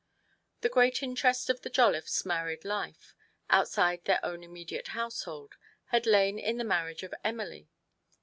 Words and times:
The 0.61 0.69
great 0.69 1.03
interest 1.03 1.47
of 1.47 1.61
the 1.61 1.69
Jolliffes' 1.69 2.25
married 2.25 2.65
life, 2.65 3.13
outside 3.51 4.05
their 4.05 4.19
own 4.25 4.41
immediate 4.43 4.87
household, 4.97 5.53
had 5.91 6.07
lain 6.07 6.39
in 6.39 6.57
the 6.57 6.63
marriage 6.63 7.03
of 7.03 7.13
Emily. 7.23 7.69